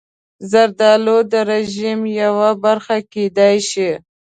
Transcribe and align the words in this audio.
زردالو 0.51 1.17
د 1.31 1.33
رژیم 1.51 1.99
یوه 2.23 2.49
برخه 2.63 2.95
کېدای 3.13 3.55
شي. 3.69 3.91